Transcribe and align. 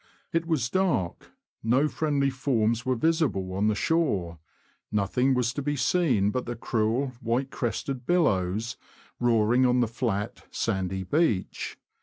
It 0.33 0.47
was 0.47 0.67
dark; 0.67 1.29
no 1.61 1.87
friendly 1.87 2.31
forms 2.31 2.87
were 2.87 2.95
visible 2.95 3.53
on 3.53 3.67
the 3.67 3.75
shore; 3.75 4.39
nothing 4.91 5.35
was 5.35 5.53
to 5.53 5.61
be 5.61 5.75
seen 5.75 6.31
but 6.31 6.47
the 6.47 6.55
cruel, 6.55 7.09
white 7.21 7.51
crested 7.51 8.07
billows, 8.07 8.77
roaring 9.19 9.63
on 9.63 9.79
the 9.79 9.87
flat, 9.87 10.43
sandy 10.49 11.03
beach. 11.03 11.77